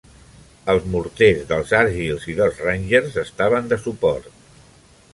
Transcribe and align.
Els 0.73 0.87
morters 0.95 1.43
dels 1.51 1.75
Argylls 1.81 2.27
i 2.33 2.37
dels 2.41 2.65
Rangers 2.69 3.23
estaven 3.27 3.73
de 3.75 3.83
suport. 3.87 4.35